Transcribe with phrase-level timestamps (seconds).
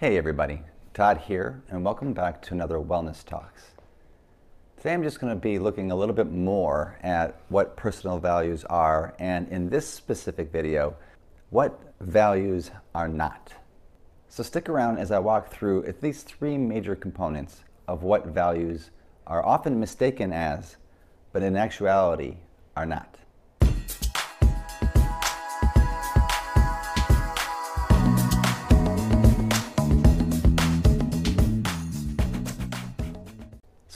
[0.00, 0.62] Hey everybody,
[0.94, 3.72] Todd here, and welcome back to another Wellness Talks.
[4.78, 8.64] Today I'm just going to be looking a little bit more at what personal values
[8.70, 10.96] are, and in this specific video,
[11.50, 13.52] what values are not.
[14.30, 18.88] So stick around as I walk through at least three major components of what values
[19.26, 20.78] are often mistaken as,
[21.34, 22.36] but in actuality
[22.74, 23.16] are not.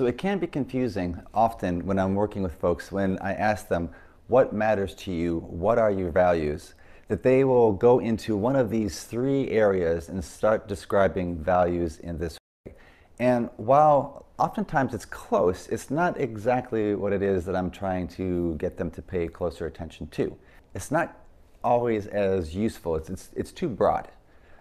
[0.05, 3.89] So it can be confusing often when I'm working with folks when I ask them,
[4.27, 5.39] what matters to you?
[5.49, 6.75] What are your values?
[7.09, 12.19] That they will go into one of these three areas and start describing values in
[12.19, 12.37] this
[12.67, 12.75] way.
[13.19, 18.57] And while oftentimes it's close, it's not exactly what it is that I'm trying to
[18.57, 20.37] get them to pay closer attention to.
[20.75, 21.19] It's not
[21.63, 24.09] always as useful, it's, it's, it's too broad.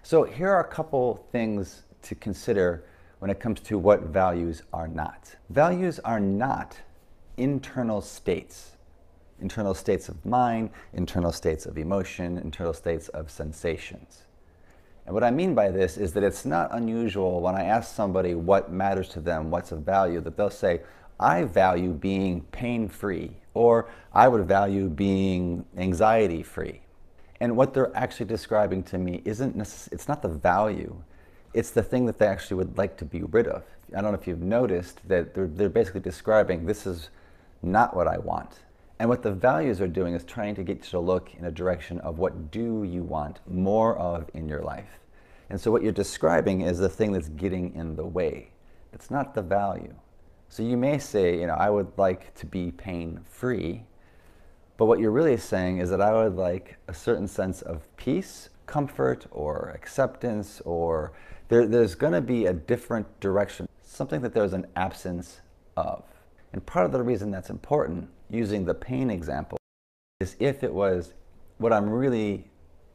[0.04, 2.86] So here are a couple things to consider
[3.24, 5.34] when it comes to what values are not.
[5.50, 6.76] Values are not
[7.38, 8.72] internal states.
[9.40, 14.24] Internal states of mind, internal states of emotion, internal states of sensations.
[15.06, 18.36] And what I mean by this is that it's not unusual when I ask somebody
[18.36, 20.82] what matters to them, what's of value, that they'll say,
[21.18, 26.82] I value being pain free, or I would value being anxiety free.
[27.40, 31.02] And what they're actually describing to me isn't necess- it's not the value,
[31.54, 33.64] it's the thing that they actually would like to be rid of.
[33.96, 37.10] I don't know if you've noticed that they're, they're basically describing this is
[37.62, 38.60] not what I want.
[39.00, 41.52] And what the values are doing is trying to get you to look in a
[41.52, 45.00] direction of what do you want more of in your life.
[45.50, 48.50] And so what you're describing is the thing that's getting in the way.
[48.94, 49.94] It's not the value.
[50.50, 53.84] So you may say, you know, I would like to be pain free,
[54.78, 58.50] but what you're really saying is that I would like a certain sense of peace,
[58.66, 61.12] comfort, or acceptance, or
[61.50, 65.42] there, there's going to be a different direction, something that there's an absence
[65.78, 66.04] of.
[66.52, 69.58] And part of the reason that's important, using the pain example,
[70.20, 71.14] is if it was
[71.58, 72.50] what I'm really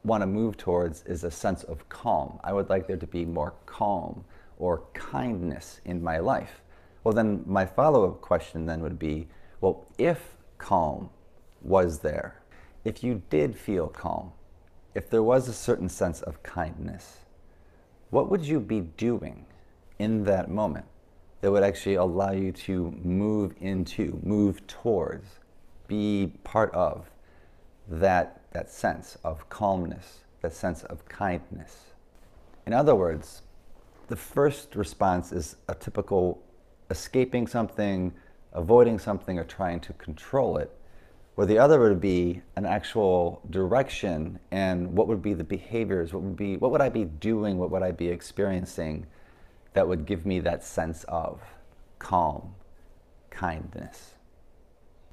[0.05, 2.39] want to move towards is a sense of calm.
[2.45, 4.25] I would like there to be more calm
[4.59, 6.63] or kindness in my life.
[7.05, 9.29] Well, then my follow up question then would be
[9.61, 11.11] well, if calm
[11.63, 12.43] was there,
[12.85, 14.33] if you did feel calm,
[14.95, 17.19] if there was a certain sense of kindness,
[18.11, 19.45] what would you be doing
[19.99, 20.87] in that moment
[21.41, 25.27] that would actually allow you to move into, move towards,
[25.87, 27.11] be part of
[27.89, 31.93] that, that sense of calmness, that sense of kindness?
[32.67, 33.43] In other words,
[34.09, 36.43] the first response is a typical
[36.91, 38.13] escaping something,
[38.53, 40.75] avoiding something, or trying to control it
[41.39, 46.21] where the other would be an actual direction and what would be the behaviors what
[46.21, 49.07] would be what would i be doing what would i be experiencing
[49.73, 51.41] that would give me that sense of
[52.01, 52.57] calm
[53.31, 54.17] kindness?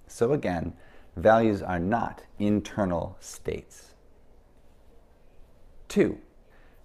[0.08, 0.74] So again
[1.16, 3.94] values are not internal states.
[5.88, 6.18] Two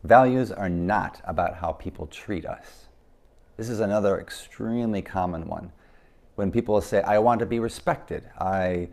[0.05, 2.89] values are not about how people treat us.
[3.56, 5.73] This is another extremely common one.
[6.34, 8.29] When people say i want to be respected.
[8.39, 8.91] I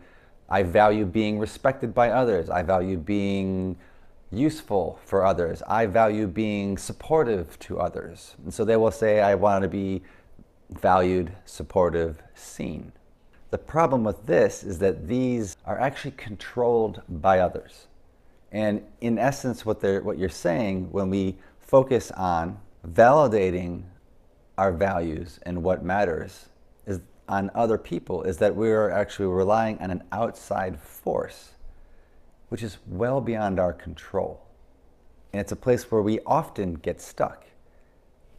[0.48, 2.48] I value being respected by others.
[2.48, 3.76] I value being
[4.30, 5.62] useful for others.
[5.62, 8.34] I value being supportive to others.
[8.44, 10.02] And so they will say, I want to be
[10.70, 12.92] valued, supportive, seen.
[13.50, 17.86] The problem with this is that these are actually controlled by others.
[18.52, 23.82] And in essence, what, they're, what you're saying when we focus on validating
[24.56, 26.48] our values and what matters
[26.86, 31.50] is on other people is that we are actually relying on an outside force,
[32.48, 34.40] which is well beyond our control.
[35.32, 37.44] And it's a place where we often get stuck.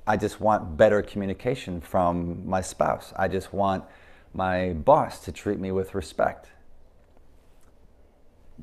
[0.08, 3.14] I just want better communication from my spouse.
[3.16, 3.84] I just want
[4.34, 6.50] my boss to treat me with respect.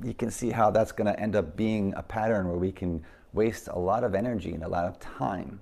[0.02, 3.04] You can see how that's going to end up being a pattern where we can
[3.32, 5.60] waste a lot of energy and a lot of time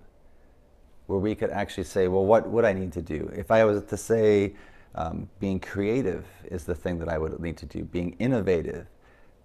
[1.06, 3.30] where we could actually say, well, what would I need to do?
[3.34, 4.54] If I was to say
[4.94, 8.86] um, being creative is the thing that I would need to do, being innovative,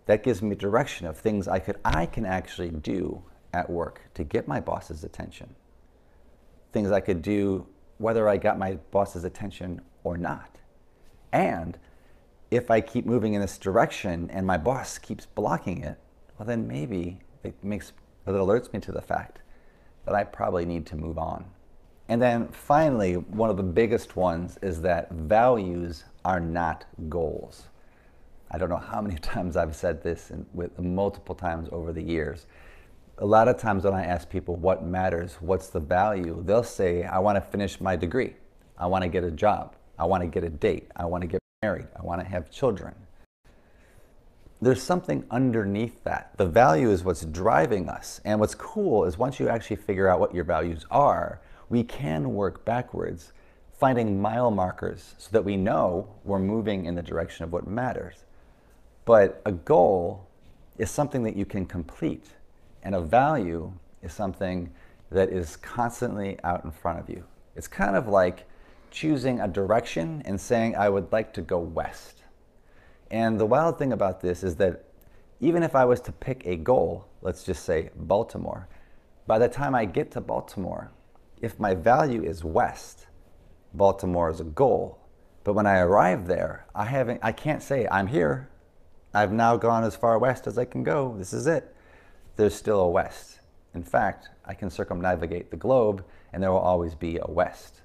[0.06, 3.22] that gives me direction of things I could I can actually do
[3.54, 5.54] at work to get my boss's attention.
[6.72, 7.68] Things I could do
[7.98, 10.58] whether I got my boss's attention or not.
[11.32, 11.78] And
[12.50, 16.00] if I keep moving in this direction and my boss keeps blocking it,
[16.38, 17.92] well then maybe it makes
[18.26, 19.42] it alerts me to the fact
[20.10, 21.46] that I probably need to move on.
[22.08, 27.68] And then finally, one of the biggest ones is that values are not goals.
[28.50, 32.02] I don't know how many times I've said this in, with multiple times over the
[32.02, 32.48] years.
[33.20, 37.04] a lot of times when I ask people what matters, what's the value, they'll say,
[37.04, 38.34] I want to finish my degree.
[38.80, 39.76] I want to get a job.
[40.00, 40.90] I want to get a date.
[40.96, 41.88] I want to get married.
[41.96, 42.96] I want to have children.
[44.62, 46.32] There's something underneath that.
[46.36, 48.20] The value is what's driving us.
[48.26, 51.40] And what's cool is once you actually figure out what your values are,
[51.70, 53.32] we can work backwards,
[53.72, 58.26] finding mile markers so that we know we're moving in the direction of what matters.
[59.06, 60.28] But a goal
[60.78, 62.26] is something that you can complete,
[62.84, 63.72] and a value
[64.02, 64.72] is something
[65.10, 67.24] that is constantly out in front of you.
[67.56, 68.46] It's kind of like
[68.92, 72.19] choosing a direction and saying, I would like to go west.
[73.12, 74.86] And the wild thing about this is that
[75.40, 78.68] even if I was to pick a goal, let's just say Baltimore,
[79.26, 80.92] by the time I get to Baltimore,
[81.42, 83.08] if my value is west,
[83.74, 85.00] Baltimore is a goal.
[85.44, 88.50] But when I arrive there, I haven't I can't say I'm here.
[89.14, 91.16] I've now gone as far west as I can go.
[91.18, 91.76] This is it.
[92.36, 93.40] There's still a west.
[93.74, 96.04] In fact, I can circumnavigate the globe
[96.34, 97.82] and there will always be a west.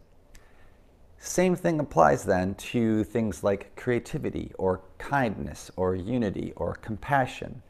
[1.26, 7.62] Same thing applies then to things like creativity or kindness or unity or compassion.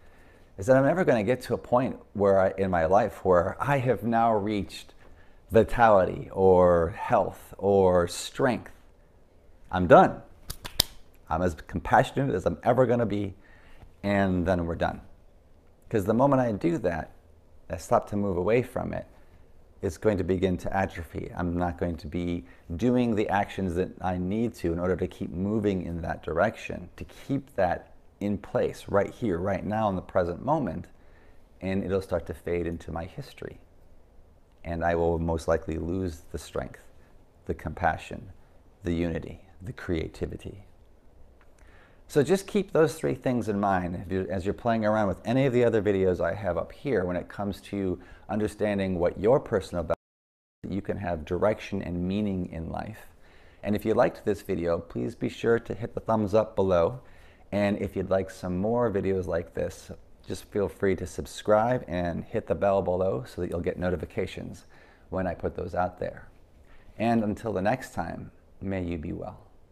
[0.59, 3.25] Is that I'm never going to get to a point where I, in my life
[3.25, 4.93] where I have now reached
[5.53, 8.73] vitality or health or strength.
[9.71, 10.21] I'm done.
[11.31, 13.35] I'm as compassionate as I'm ever going to be,
[14.03, 15.01] and then we're done.
[15.87, 17.13] Because the moment I do that,
[17.71, 19.07] I stop to move away from it,
[19.85, 21.31] it's going to begin to atrophy.
[21.37, 22.45] I'm not going to be
[22.77, 26.89] doing the actions that I need to in order to keep moving in that direction,
[26.97, 30.87] to keep that in place right here, right now, in the present moment,
[31.61, 33.61] and it'll start to fade into my history.
[34.65, 36.81] And I will most likely lose the strength,
[37.45, 38.33] the compassion,
[38.85, 40.65] the unity, the creativity.
[42.07, 45.47] So just keep those three things in mind you're, as you're playing around with any
[45.47, 47.99] of the other videos I have up here when it comes to
[48.29, 49.85] understanding what your personal
[50.69, 53.07] you can have direction and meaning in life.
[53.63, 57.01] And if you liked this video, please be sure to hit the thumbs up below.
[57.53, 59.91] And if you'd like some more videos like this,
[60.27, 64.65] just feel free to subscribe and hit the bell below so that you'll get notifications
[65.11, 66.29] when I put those out there.
[66.99, 68.31] And until the next time,
[68.61, 69.44] may you be well.